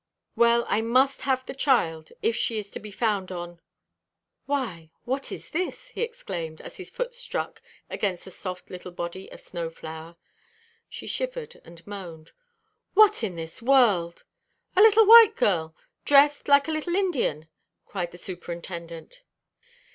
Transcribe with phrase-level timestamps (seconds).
[0.35, 3.61] "Well, I must have the child, if she is to be found on—
[4.47, 9.31] Why, what is this?" he exclaimed, as his foot struck against the soft little body
[9.31, 10.15] of Snow flower.
[10.89, 12.31] She shivered and moaned.
[12.95, 14.23] "What in this world!
[14.75, 17.47] a little white girl, dressed like a little Indian!"
[17.85, 19.21] cried the superintendent.